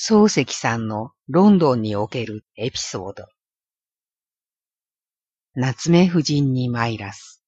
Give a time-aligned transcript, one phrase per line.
[0.00, 3.26] 漱石さんのロンドンにおけるエピソード。
[5.54, 7.42] 夏目夫人に参らす。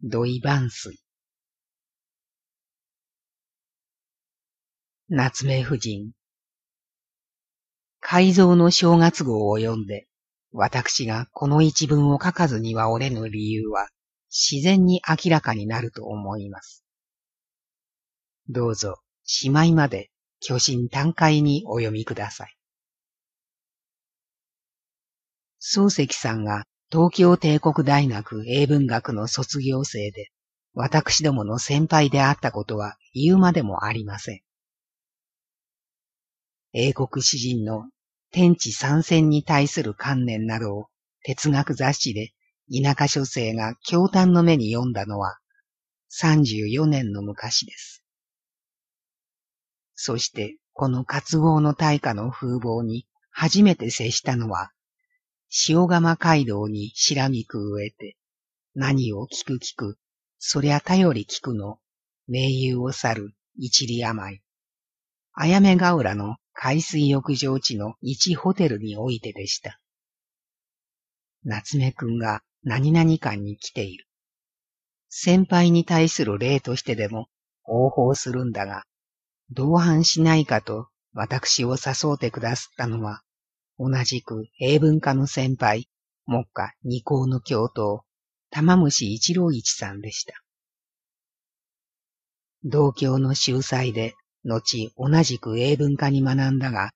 [0.00, 0.96] 土井万水。
[5.08, 6.12] 夏目夫人。
[7.98, 10.06] 改造の正月号を読んで、
[10.52, 13.88] 私がこの一文を書かずにはおれぬ理由は、
[14.30, 16.84] 自然に明らかになると思います。
[18.48, 22.56] どうぞ、しまいまで巨神短会にお読みください。
[25.60, 30.30] 漱石さんが東京帝国大学英文学の卒業生で、
[30.74, 34.40] 私どもの先輩であったことは言うまでもありません。
[36.72, 37.88] 英国詩人の
[38.30, 40.86] 天地参戦に対する観念などを
[41.24, 42.32] 哲学雑誌で
[42.70, 45.38] 田舎書生が驚嘆の目に読んだのは
[46.12, 48.04] 34年の昔です。
[49.96, 54.70] そしてこの活合の大化の風貌に初めて接したのは、
[55.68, 58.16] 塩釜街道にしらみく植えて、
[58.74, 59.98] 何を聞く聞く、
[60.38, 61.78] そりゃ頼り聞くの、
[62.28, 64.42] 名優を去る一里病。
[65.32, 69.80] あやめが浦の海水浴場地の一ホテルにおいてでした。
[71.44, 74.06] 夏目くんが何々館に来ている。
[75.08, 77.28] 先輩に対する礼としてでも
[77.64, 78.84] 応報するんだが、
[79.50, 83.22] 同伴しないかと私を誘うてくだすったのは、
[83.78, 85.88] 同じく英文科の先輩、
[86.26, 88.04] 目下二校の教頭、
[88.50, 90.34] 玉虫一郎一さんでした。
[92.64, 96.92] 同郷の秀才で、後同じく英文科に学んだが、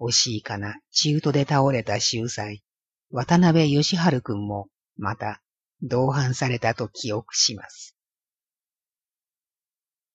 [0.00, 2.62] 惜しいかな中途で倒れた秀才、
[3.10, 5.40] 渡辺義春くんも、また、
[5.82, 7.95] 同伴されたと記憶します。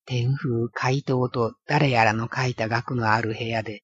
[0.06, 3.84] 天風怪盗と誰やらの書いた額のある部屋で、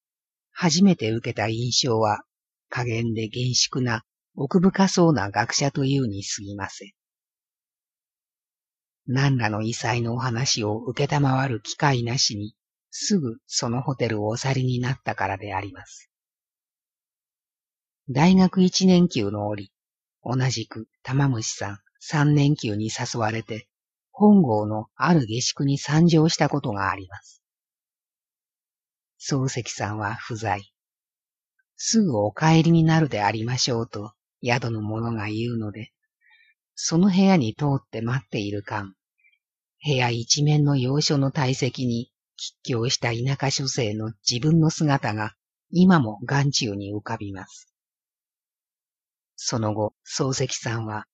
[0.52, 2.24] 初めて受けた印象は、
[2.70, 4.04] 加減で厳粛な
[4.36, 6.92] 奥深そうな学者というに過ぎません。
[9.06, 12.56] 何らの異彩のお話を受けたまわる機会なしに、
[12.92, 16.10] すぐそのホテルをお去りになったからであります。
[18.10, 19.72] 大学一年級の折、
[20.24, 23.68] 同じく玉虫さん三年級に誘われて、
[24.20, 27.44] 本郷のある下宿に参上したことがあります。
[29.20, 30.74] 漱石さんは不在。
[31.76, 34.14] すぐお帰りになるでありましょうと
[34.44, 35.92] 宿の者が言うので、
[36.74, 38.92] その部屋に通って待っている間、
[39.86, 42.12] 部屋一面の洋書の体積に
[42.66, 45.36] 喫狂した田舎書生の自分の姿が
[45.70, 47.72] 今も眼中に浮かびます。
[49.36, 51.06] その後、漱石さんは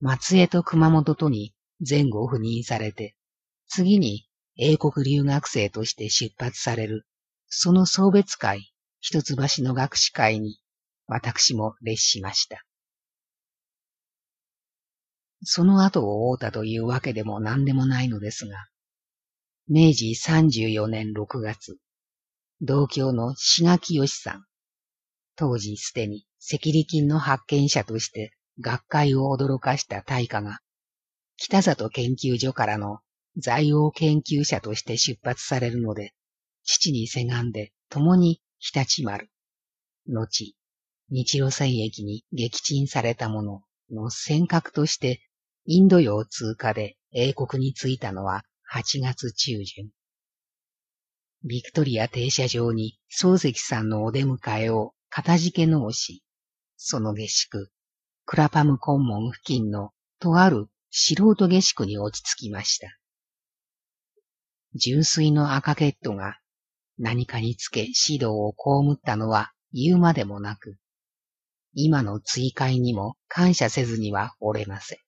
[0.00, 1.54] 松江と熊本とに
[1.86, 3.14] 前後赴任されて、
[3.68, 4.26] 次に
[4.56, 7.06] 英国留学生として出発される、
[7.48, 10.60] その送別会、一橋の学士会に、
[11.06, 12.64] 私も列しました。
[15.42, 18.66] その後を追うたというわけでも何でもないのですが、
[19.66, 21.78] 明治34年6月、
[22.60, 24.44] 同郷の志賀清さん、
[25.36, 30.58] 当時すでに赤利金の発見者として学会を驚かした大化が
[31.42, 32.98] 北里研究所からの
[33.38, 36.12] 在王研究者として出発されるので、
[36.64, 39.30] 父にせがんで共に日立丸、
[40.06, 40.54] 後、
[41.08, 45.22] 日露戦役に撃沈された者の尖閣として
[45.64, 49.88] インド洋通過で英国に着いたのは8月中旬。
[51.42, 56.22] ビクトリア停車場に漱石さんのお出迎えを片付け直し、
[56.76, 57.72] その下宿、
[58.26, 62.88] クラパムコンモン付近のとある素人下宿に落ち着きました。
[64.74, 66.38] 純粋の赤ケットが
[66.98, 70.76] 何かにつけ指導を被ったのは言うまでもなく、
[71.74, 74.98] 今の追会にも感謝せずにはおれません。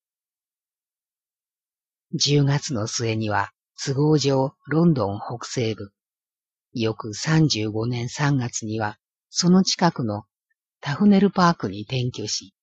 [2.19, 3.51] 10月の末には
[3.85, 5.93] 都合上ロンドン北西部、
[6.73, 8.99] 翌35年3月には
[9.31, 10.25] その近くの
[10.81, 12.55] タフネルパークに転居し、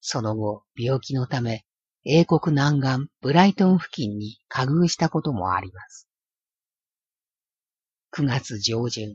[0.00, 1.64] その後病気のため
[2.04, 6.08] 英国南岸ブライトン付近に加遇したこともあります。
[8.16, 9.14] 9月上旬、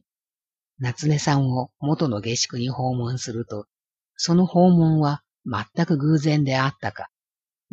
[0.79, 3.67] 夏目さんを元の下宿に訪問すると、
[4.15, 7.09] その訪問は全く偶然であったか、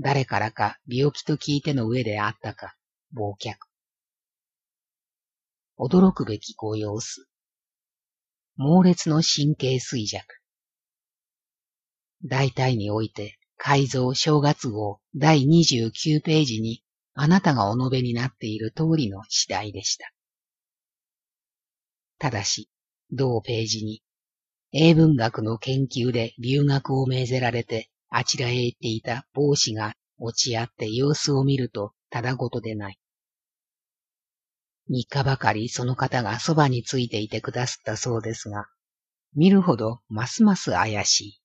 [0.00, 2.74] 誰からか病気と聞いての上であったか、
[3.16, 3.54] 忘却。
[5.78, 7.28] 驚くべきご様子。
[8.56, 10.24] 猛烈の神経衰弱。
[12.24, 16.82] 大体において改造正月号第29ページに
[17.14, 20.12] あなたがお述べになっている通りの次第でした。
[22.18, 22.68] ただし、
[23.10, 24.02] 同ページに、
[24.72, 32.98] 英文学の研究で留学を命ぜられて、あちらへ行っていた帽子が落ち合って様子を見るとただごとでない。
[34.88, 38.66] 三日ばかりその方がそばについていてくださったそうですが、
[39.34, 41.43] 見るほどますます怪しい。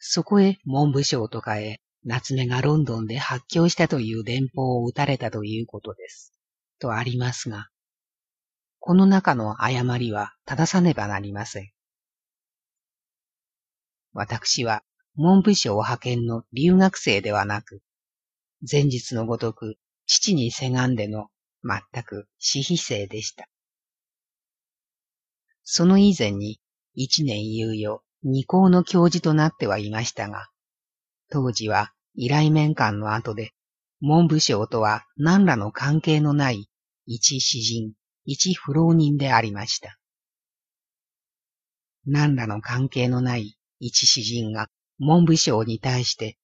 [0.00, 6.32] そこへ文部省とかへ夏目がロンドンで発狂したという電報を打たれたということです。
[6.78, 7.68] とありますが、
[8.78, 11.70] この中の誤りは正さねばなりません。
[14.14, 14.82] 私は
[15.16, 17.82] 文部省派遣の留学生ではなく、
[18.68, 19.76] 前日のごとく
[20.06, 21.28] 父にせがんでの
[21.62, 23.46] 全く私費生でした。
[25.62, 26.58] その以前に
[26.94, 30.48] 一年猶予、二校の教授となってはいましたが、
[31.30, 33.52] 当時は依頼面間の後で、
[34.00, 36.68] 文部省とは何らの関係のない
[37.06, 37.92] 一詩人、
[38.24, 39.98] 一不老人でありました。
[42.06, 44.68] 何らの関係のない一詩人が
[44.98, 46.36] 文部省に対して、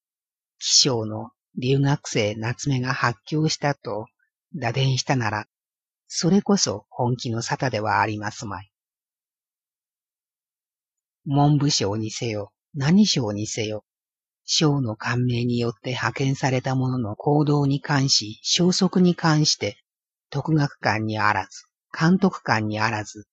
[0.58, 4.06] 気象の留学生夏目が発狂したと
[4.54, 5.46] 打電したなら、
[6.08, 8.70] それこそ本気の沙汰ではありますまい。
[11.26, 13.84] 文部省にせよ、何省にせよ、
[14.44, 19.76] 省の感銘によって派遣された者の行動に関し、消息に関して、
[20.30, 23.26] 特学官にあらず、監督官にあらず、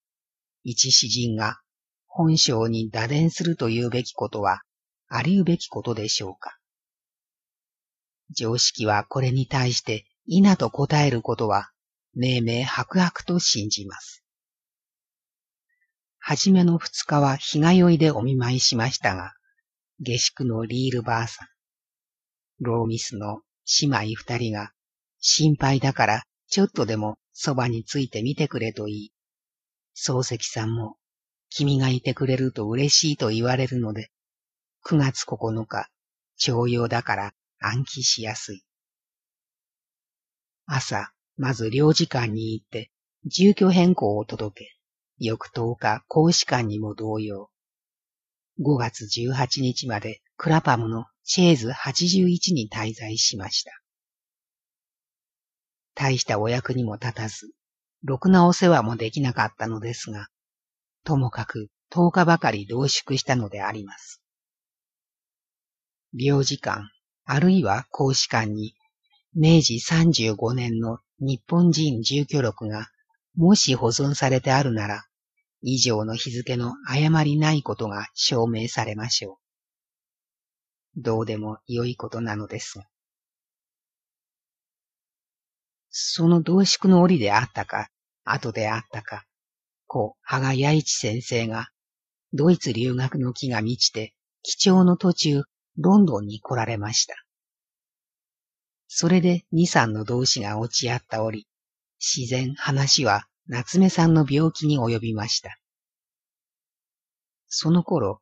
[0.64, 1.60] 一詩人が
[2.08, 4.62] 本省に打電するというべきことは、
[5.08, 6.58] ありうべきことでしょうか。
[8.32, 11.70] 常識はこれに対して、いなと答えることは、
[12.16, 14.23] 命名白々と信じます。
[16.26, 19.34] はじめの二日は日が酔いでお見舞いしましたが、
[20.00, 21.48] 下宿のリールばあさん、
[22.62, 23.42] ローミスの
[23.82, 24.72] 姉妹二人が、
[25.20, 29.12] 心配だからちょっとでもそばについてみてくれと言い、
[29.98, 30.96] 漱石さんも、
[31.50, 34.10] 君がいてくれると嬉しいと言われるので、
[34.86, 35.90] 9月9日、
[36.38, 38.64] 徴用だから暗記しやすい。
[40.68, 42.92] 朝、まず領事館に行って、
[43.26, 44.83] 住居変更を届け、
[45.20, 47.50] 翌10日、公使館にも同様。
[48.60, 53.72] 5月18日までクラパムのチェーズ81に滞在しました。
[55.96, 57.54] 大したお役にも立たず、
[58.04, 60.28] ろくなお世話もできなかったのですが、
[61.04, 64.22] ともかく10日ばかり同宿したのであります。
[66.14, 66.90] 領事館、
[67.26, 68.76] あるいは公使館に、
[69.34, 72.90] 明治35年の日本人住居録が、
[73.36, 75.06] もし保存されてあるなら、
[75.62, 79.40] 以上の日付の誤りないことが証明されましょ
[80.98, 81.02] う。
[81.02, 82.86] どうでも良いことなのですが。
[85.90, 87.90] その同宿の折であったか、
[88.24, 89.26] 後であったか、
[89.88, 91.70] 故、羽賀弥一先生が、
[92.34, 95.44] ドイツ留学の木が満ちて、貴重の途中、
[95.78, 97.16] ロンドンに来られました。
[98.88, 101.48] それで二三の同士が落ち合った折、
[102.06, 105.58] 自然話は夏目さんの病気に及びました。
[107.48, 108.20] その頃、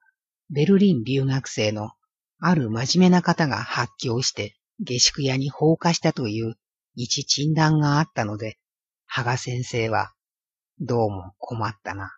[0.51, 1.91] ベルリン留学生の
[2.39, 6.55] ある真面目な方が発狂して下宿屋に放火したという
[6.95, 8.59] 一診断があったので、
[9.07, 10.13] 羽賀先生は、
[10.79, 12.15] どうも困ったな。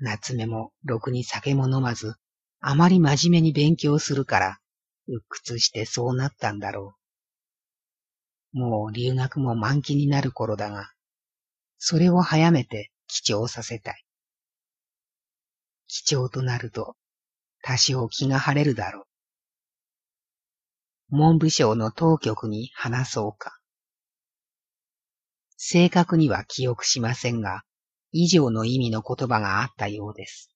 [0.00, 2.14] 夏目もろくに酒も飲まず、
[2.60, 4.58] あまり真面目に勉強するから、
[5.06, 6.97] 鬱屈してそうなったんだろう。
[8.52, 10.90] もう留学も満期になる頃だが、
[11.78, 14.04] それを早めて貴重させたい。
[15.86, 16.96] 貴重となると、
[17.62, 19.06] 多少気が晴れるだろ
[21.10, 21.16] う。
[21.16, 23.58] 文部省の当局に話そうか。
[25.56, 27.62] 正確には記憶しませんが、
[28.12, 30.50] 以上の意味の言葉があったようです。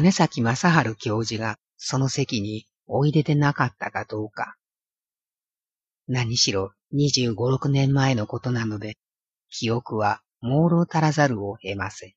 [0.00, 4.56] 姉崎正春教授がその席においででなかったかどうか。
[6.08, 8.96] 何しろ25、6年前のことなので、
[9.50, 12.14] 記憶は朦朧たらざるを得ません。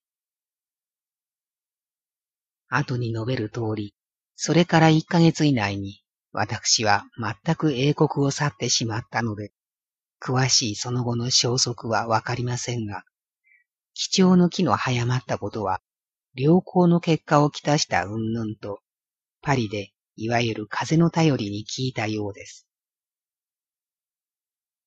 [2.68, 3.94] 後に述べる通り、
[4.36, 6.02] それから1ヶ月以内に
[6.32, 9.54] 私は全く英国を去ってしまったので、
[10.22, 13.04] 詳しいその後の消息はわかりませんが、
[13.94, 15.82] 貴重の木の早まったことは、
[16.34, 18.80] 良好の結果をきたした云々と、
[19.42, 22.68] パリでいわゆる風の頼りに聞いたようです。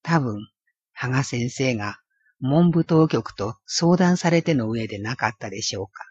[0.02, 0.48] 多分、
[0.92, 2.00] 羽賀先生が
[2.40, 6.04] 文部当局と相談されての上でなかったでしょうか。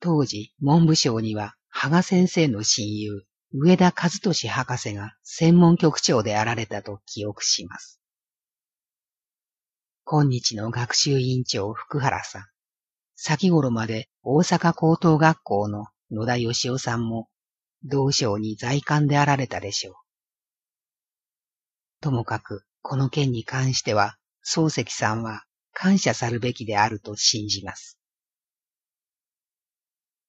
[0.00, 8.00] 当時、文部省には羽賀先生の親友、上田和俊博士が専門局長であられたと記憶します。
[10.04, 12.44] 今日の学習委員長福原さん、
[13.14, 17.28] 先頃まで大阪高等学校の野田義雄さんも
[17.84, 19.94] 同省に在官であられたでしょう。
[22.04, 27.98] ともかく、この件に関しては、漱石さんは感謝さるべきであると信じます。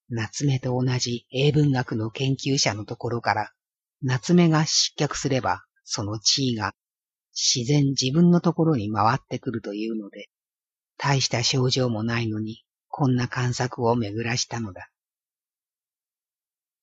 [0.08, 3.52] 夏目と同じ英文学の研究者のところから、
[4.02, 6.74] 夏目が失脚すれば、その地位が
[7.34, 10.30] 自然自分のところに回ってくるというので、
[10.96, 14.90] 大した症状もないのに、こんな観作を巡らしたのだ。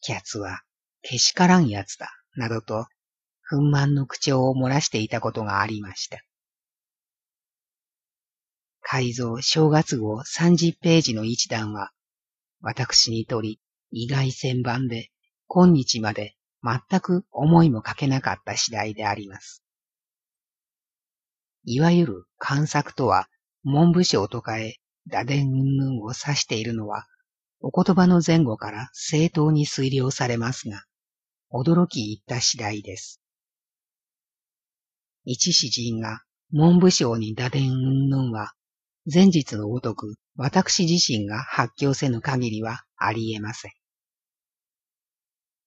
[0.02, 0.60] キャツは、
[1.00, 2.88] けしからんやつだ、などと、
[3.52, 6.24] 憤懣の口調を漏らしていたことがありました。
[8.80, 11.92] 改造正月号30ページの一段は、
[12.62, 15.10] 私にとり意外千番で、
[15.46, 19.62] 今日まで全く思いもかけなかった次第であります。
[21.64, 23.28] いわゆる観作とは、
[23.64, 27.06] 文部省とかへ打電云々を指しているのは、
[27.60, 30.84] お言葉の前後から正当に推量されますが、
[31.52, 33.21] 驚き言った次第です。
[35.24, 38.52] 一詩人が文部省に打電云々は、
[39.12, 43.72] 前日のごとく私自身が発狂せぬ限りはあり得ません。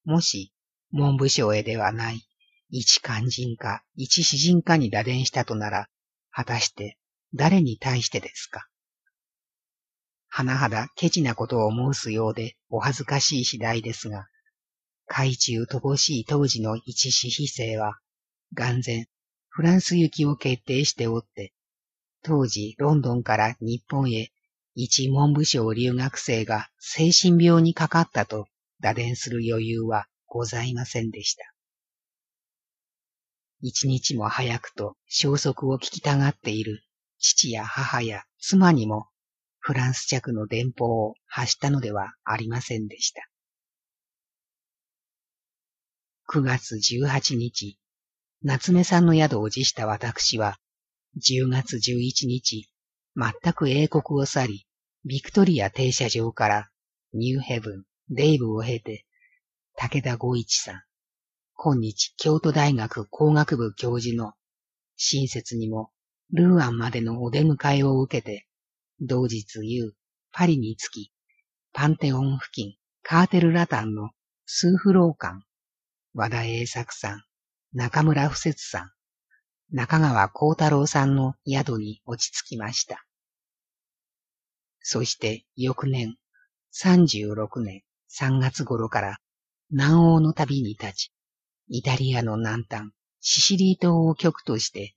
[0.04, 0.52] もし、
[0.92, 2.22] 文部省へではない、
[2.70, 5.88] 一肝心か一詩人かに打電したとなら、
[6.32, 6.98] 果たして
[7.34, 8.68] 誰に対してですか？
[10.32, 14.28] 甚だケチなことを申すようでお恥ずかしい次第ですが、
[15.08, 17.98] 海中乏しい当時の一死非生は、
[18.54, 19.06] 眼前、
[19.56, 21.54] フランス行きを決定しておって、
[22.24, 24.34] 当時ロンドンから日本へ
[24.74, 28.48] 一文部省留学生が精神病にかかったと
[28.82, 31.54] 打電する余裕はございませんでした。
[33.62, 36.84] 一日も早くと消息を聞きたがっている
[37.20, 39.08] 父や母や妻にも
[39.60, 43.26] フランス着の電報を発したのではありませんでした。
[46.28, 47.80] 9月18日、
[48.48, 50.60] 夏目さんの宿を辞した私は、
[51.18, 52.70] 10月11日、
[53.16, 54.68] 全く英国を去り、
[55.04, 56.70] ビクトリア停車場から
[57.12, 59.08] ニューヘブン、デイブを経て、
[59.76, 60.82] 武田五一さん、
[61.56, 64.34] 今日京都大学工学部教授の
[64.96, 65.90] 親切にも
[66.32, 68.46] ルーアンまでのお出迎えを受けて、
[69.00, 69.96] 同日夕、
[70.32, 71.12] パリに着き、
[71.74, 74.12] パンテオン付近、カーテルラタンの
[74.46, 75.44] 数フロー館、
[76.14, 77.24] 和田栄作さん、
[77.78, 78.92] 中村不節さん、
[79.70, 83.06] 中川幸太郎さんの宿に落ち着きました。
[84.80, 86.16] そして翌年、
[86.74, 87.84] 36年
[88.18, 89.18] 3月頃から
[89.72, 91.12] 南欧の旅に立ち、
[91.68, 94.96] イタリアの南端、シシリー島を極として、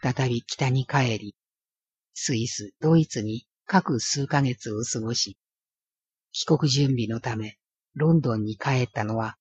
[0.00, 1.34] 再び北に帰り、
[2.14, 5.36] スイス、ドイツに各数ヶ月を過ごし、
[6.30, 7.58] 帰国準備のため、
[7.96, 9.38] ロンドンに帰ったのは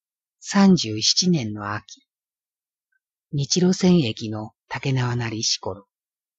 [0.52, 2.02] 37年の秋。
[3.34, 5.88] 日露戦役の竹縄なりし頃、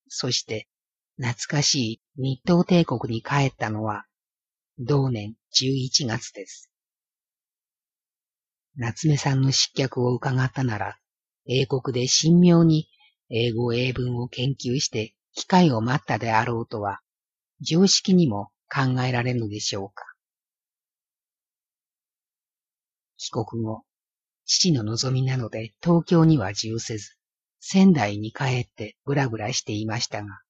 [0.08, 0.68] そして
[1.16, 4.04] 懐かしい日東帝国に帰ったのは
[4.78, 6.70] 同年11月です。
[8.76, 10.98] 夏目さんの失脚を伺ったなら、
[11.46, 12.88] 英国で神妙に
[13.30, 17.00] 英語英文を研究して機会を待ったであろうとは、
[17.60, 20.04] 常識にも考えられるのでしょうか。
[23.16, 23.84] 帰国後、
[24.44, 27.16] 父の望みなので東京には住せず、
[27.60, 30.40] 仙台に帰ってブラブラしていましたが、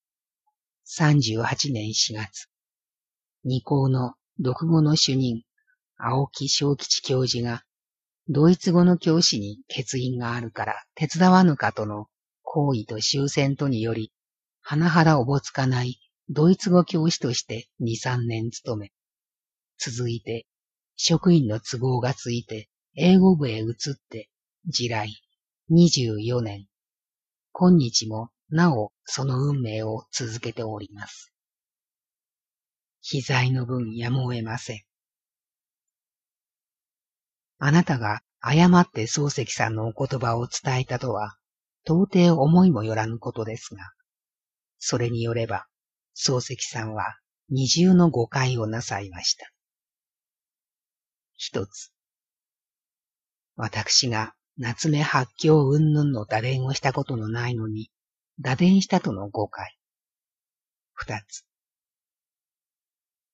[0.86, 2.48] 38年4月、
[3.44, 5.42] 二校の独語の主任、
[5.96, 7.64] 青木正吉教授が、
[8.28, 12.06] ドイツ語の教師に欠員があるから手伝わぬかとの
[12.42, 14.12] 行為と終戦とにより、
[14.64, 18.92] 甚だおぼつかないドイツ語教師として2、3年勤め、
[19.78, 20.46] 続いて、
[20.96, 23.74] 職員の都合がついて、英語部へ移っ
[24.10, 24.28] て、
[24.66, 25.22] 地来
[25.70, 26.66] 24年。
[27.52, 31.32] 今日もなおその運命を続けております。
[33.00, 34.82] 非在の分やむを得ません。
[37.58, 41.36] あなたが誤って漱石さんのお言葉を伝えたとは、
[41.84, 43.90] 到底思いもよらぬことですが、
[44.78, 45.66] それによれば、
[46.14, 47.16] 漱石さんは
[47.48, 49.50] 二重の誤解をなさいました。
[51.36, 51.90] 一つ、
[53.56, 57.90] 私が夏目発狂云々の打電をしたことのないのに、
[58.40, 59.76] 打電したとの誤解。
[60.94, 61.44] 二つ、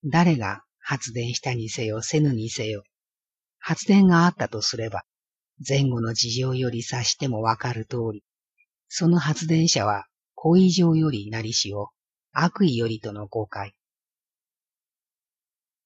[0.05, 2.85] 誰が発電したにせよせぬにせよ、
[3.59, 5.03] 発電があったとすれば、
[5.67, 8.23] 前後の事情より察してもわかる通り、
[8.89, 11.91] その発電者は後遺症よりなりしを
[12.33, 13.75] 悪意よりとの誤解。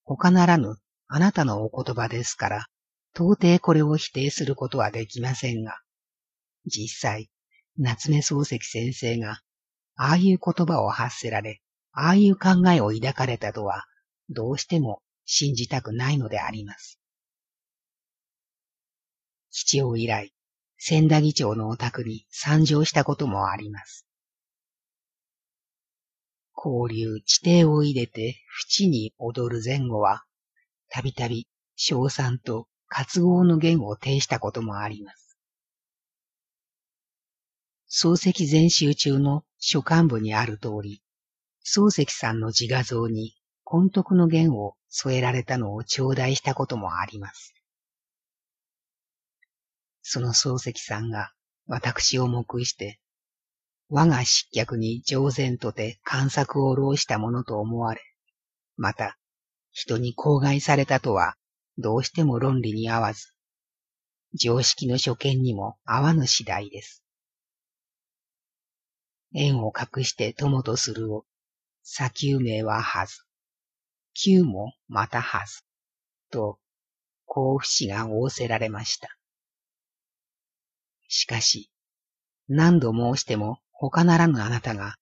[0.04, 0.76] 他ならぬ
[1.08, 2.66] あなたのお言葉ですから、
[3.14, 5.80] 到底これを否定することはできませんが、
[6.66, 7.30] 実際、
[7.76, 9.40] 夏目漱石先生が、
[9.96, 11.60] ああいう言葉を発せられ、
[11.92, 13.84] ああいう考えを抱かれたとは、
[14.30, 16.98] どうしても信じたくないのであります。
[19.50, 20.32] 基地以来、
[20.78, 24.06] 千田議長のお宅に参上したこともあります。
[26.56, 30.24] 交流地底を入れて淵に踊る前後は、
[30.88, 35.38] たびたび賞賛と活合の言を呈したこともあります。
[37.90, 41.02] 漱石全集中の書簡部にある通り、
[41.64, 43.34] 漱石さんの自画像に
[43.64, 47.54] 混徳の言を添えられたのを頂戴したこともあります。
[50.02, 51.32] その漱石さんが
[51.66, 52.98] 私を目して、
[53.88, 58.02] 我が失脚に上然とて観作を浪したものと思われ、
[58.76, 59.16] また、
[59.70, 61.36] 人に口外されたとは、
[61.82, 63.34] どうしても論理に合わず、
[64.34, 67.02] 常識の所見にも合わぬ次第です。
[69.34, 71.26] 縁を隠して友とするを、
[71.82, 73.24] 砂丘名ははず、
[74.14, 75.64] 旧もまたはず、
[76.30, 76.58] と、
[77.26, 79.16] 甲府市が仰せられました。
[81.08, 81.70] しかし、
[82.48, 84.96] 何度申しても他ならぬあなたが、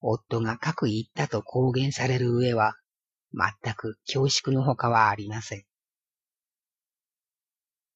[0.00, 2.76] 夫が各言ったと公言される上は、
[3.32, 5.64] 全く恐縮のほかはありません。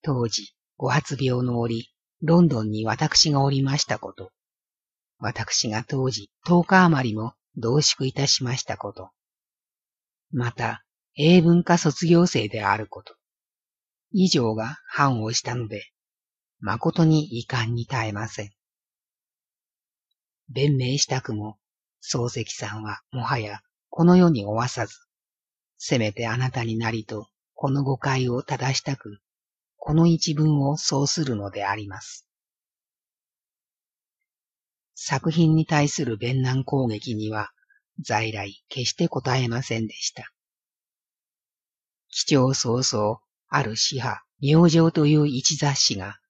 [0.02, 1.90] 当時、五発病の折、
[2.22, 4.32] ロンドンに私がおりましたこと、
[5.18, 9.10] 私が当時10日余りも同宿いたしましたこと、
[10.30, 10.84] また、
[11.16, 13.14] 英文化卒業生であること、
[14.12, 15.90] 以上が判をしたので、
[16.60, 18.50] 誠に遺憾に耐えません。
[20.48, 21.58] 弁明したくも、
[22.02, 24.94] 漱石さんはもはやこの世におわさず、
[25.76, 29.20] せめてあなたになりとこの誤解を正したく、
[29.80, 32.26] この一文をそうするのであります。
[34.94, 37.50] 作品に対する弁難攻撃には、
[37.98, 40.30] 在来決して答えませんでした。
[42.10, 46.20] 貴重早々、ある詩派、明星という一雑誌が、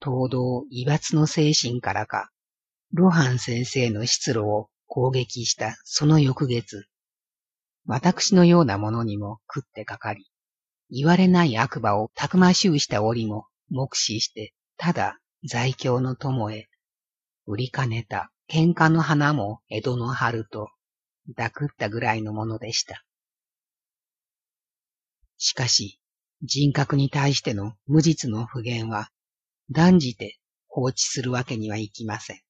[0.00, 2.30] 東道異抜の精神からか、
[2.92, 6.86] ロハン先生の失路を攻撃したその翌月、
[7.84, 10.31] 私のようなものにも食ってかかり、
[10.94, 16.68] 言われない悪魔をたくましゅうした折も目視して、ただ在京の友へ、
[17.46, 20.68] 売りかねた喧嘩の花も江戸の春と、
[21.34, 23.02] 抱くったぐらいのものでした。
[25.38, 25.98] しかし、
[26.42, 29.08] 人格に対しての無実の不言は、
[29.70, 32.40] 断じて放置するわけにはいきません。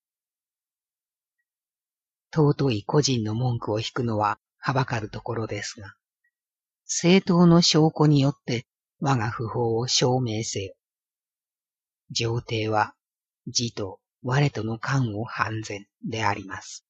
[2.34, 5.94] 尊い個人の文句を引くのははばかるところですが、
[6.84, 8.66] 正当の証拠によって
[9.00, 10.74] 我が不法を証明せよ。
[12.10, 12.94] 上帝は、
[13.46, 16.84] 字と我との間を半然であります。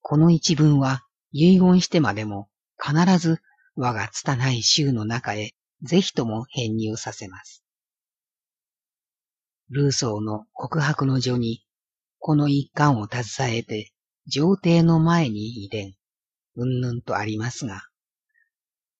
[0.00, 3.40] この一文は遺言してまでも必ず
[3.74, 7.64] 我が拙い衆の中へぜひとも編入させます。
[9.68, 11.64] ルーソーの告白の序に、
[12.18, 13.92] この一巻を携えて、
[14.26, 15.94] 上帝の前に遺伝、
[16.56, 17.82] うんぬんとありますが、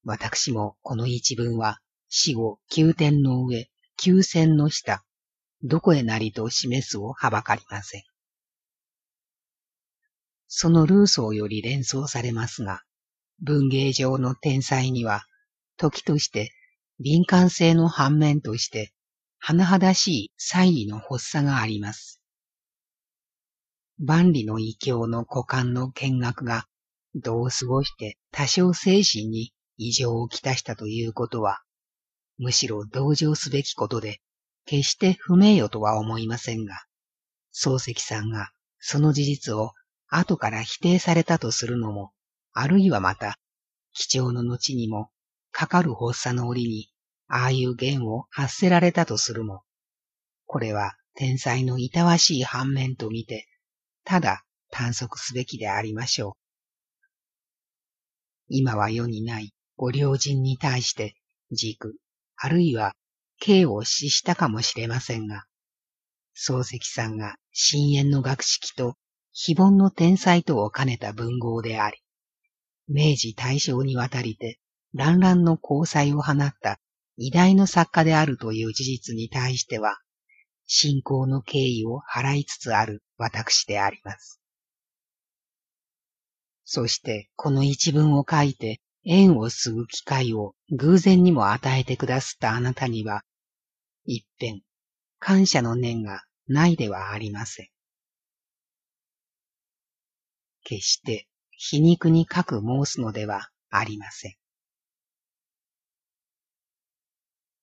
[0.04, 5.04] 私もこの一文は死後九点の上、九線の下、
[5.62, 8.02] どこへなりと示すをはばかりません。
[10.48, 12.82] そのルーソーより連想されますが、
[13.40, 15.24] 文芸上の天才には、
[15.76, 16.52] 時として
[17.00, 18.92] 敏感性の反面として
[19.44, 22.20] 甚だしい猜疑の発作があります。
[23.98, 26.66] 万里の異教の股間の見学が、
[27.16, 31.60] どう過ごして多少精神に異常をきたしたということは、
[32.38, 34.20] むしろ同情すべきことで、
[34.66, 36.74] 決して不名誉とは思いませんが、
[37.54, 39.72] 漱石さんがその事実を
[40.08, 42.12] 後から否定されたとするのも、
[42.52, 43.38] あるいはまた、
[43.92, 45.10] 貴重の後にも、
[45.52, 46.90] かかる発作の折に
[47.28, 49.62] ああいう言を発せられたとするも、
[50.44, 53.48] これは天才のいたわしい反面と見て、
[54.04, 56.45] ただ探索すべきでありましょう。
[58.48, 61.14] 今は世にないご両人に対して、
[61.50, 61.96] 軸、
[62.36, 62.94] あるいは
[63.38, 65.44] 刑を死したかもしれませんが、
[66.36, 68.96] 漱石さんが深淵の学識と
[69.32, 71.98] 非凡の天才とを兼ねた文豪であり、
[72.88, 74.58] 明治大正にわたりて
[74.94, 76.78] 乱乱の交際を放った
[77.16, 79.98] 偉大の作家であるという事実に対しては、
[80.66, 84.40] 信仰の敬意を払いつつある私であります。
[86.68, 93.22] そしてこの一文を書いて縁を継ぐ機会を偶然にも与えてくだすったあなたには、
[94.04, 94.62] 一遍
[95.20, 97.68] 感謝の念がないではありません。
[100.64, 104.34] 決して皮肉に書く申すのではありません。